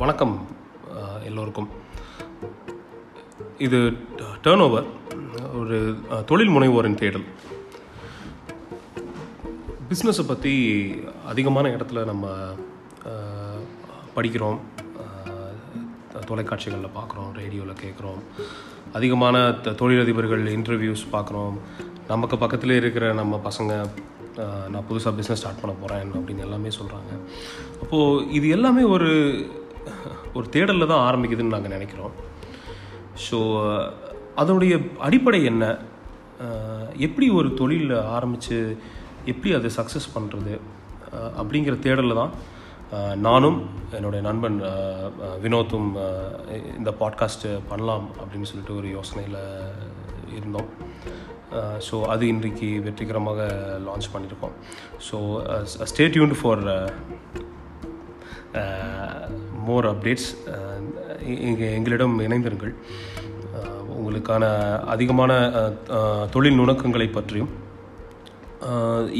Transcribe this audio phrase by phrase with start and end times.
[0.00, 0.46] வணக்கம்
[1.24, 1.68] எல்லோருக்கும்.
[3.58, 3.92] இது
[4.44, 4.84] டேர்ன் ஓவர்
[5.58, 5.96] ஒரு
[6.26, 7.24] தொழில் முனைவோரின் தேடல்.
[9.90, 10.90] பிஸ்னஸை பற்றி
[11.26, 12.28] அதிகமான இடத்துல நம்ம
[14.16, 14.58] படிக்கிறோம்.
[16.26, 18.18] தொலைக்காட்சிகளில் பார்க்குறோம் ரேடியோவில் கேட்குறோம்
[18.92, 21.58] அதிகமான த- தொழிலதிபர்கள் இன்டர்வியூஸ் பார்க்குறோம்
[22.08, 23.90] நமக்கு பக்கத்தில் இருக்கிற நம்ம பசங்க
[24.68, 27.20] நான் புதுசாக பிஸ்னஸ் ஸ்டார்ட் பண்ண போகிறேன் அப்படின்னு எல்லாமே சொல்கிறாங்க
[27.82, 29.08] அப்போது இது எல்லாமே ஒரு
[30.34, 32.14] ஒரு தேடலில் தான் ஆரம்பிக்குதுன்னு நாங்கள் நினைக்கிறோம்.
[33.26, 33.38] ஸோ
[34.34, 35.64] அதனுடைய அடிப்படை என்ன?
[37.06, 38.58] எப்படி ஒரு தொழில் ஆரம்பித்து
[39.24, 40.54] எப்படி அதை சக்ஸஸ் பண்ணுறது
[41.40, 42.32] அப்படிங்கிற தேடலில் தான்
[43.26, 43.58] நானும்
[43.96, 44.56] என்னுடைய நண்பன்
[45.42, 45.90] வினோத்தும்
[46.78, 49.40] இந்த பாட்காஸ்ட்டு பண்ணலாம் அப்படின்னு சொல்லிட்டு ஒரு யோசனையில்
[50.38, 50.70] இருந்தோம்.
[51.86, 53.40] ஸோ அது இன்றைக்கு வெற்றிகரமாக
[53.86, 54.56] லான்ச் பண்ணியிருக்கோம்.
[55.08, 55.16] So
[55.90, 56.06] stay
[56.40, 56.64] for
[59.70, 60.30] more updates
[61.48, 62.74] இங்கே எங்களிடம் இணைந்திருங்கள்.
[63.58, 64.44] Uh, உங்களுக்கான
[64.92, 67.50] அதிகமான uh, uh, தொழில் நுணுக்கங்களை பற்றியும்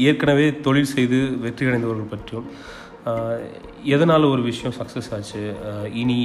[0.07, 2.47] ஏற்கனவே தொழில் செய்து வெற்றி அடைந்தவர்கள் பற்றியும்
[3.95, 5.41] எதனால் ஒரு விஷயம் சக்ஸஸ் ஆச்சு
[6.01, 6.17] இனி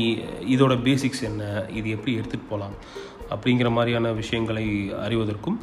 [0.54, 1.42] இதோட பேசிக்ஸ் என்ன
[1.78, 2.74] இது எப்படி எடுத்துகிட்டு போகலாம்
[3.34, 4.66] அப்படிங்கிற மாதிரியான விஷயங்களை
[5.06, 5.58] அறிவதற்கும்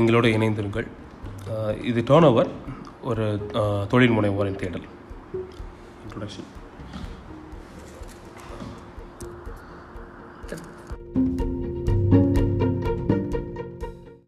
[0.00, 0.88] எங்களோட இணைந்திருங்கள்.
[1.90, 2.50] இது டேர்ன் ஓவர்
[3.10, 3.26] ஒரு
[3.94, 4.86] தொழில் முனைவோரின் தேடல்.
[6.04, 6.50] இன்ட்ரொடக்ஷன்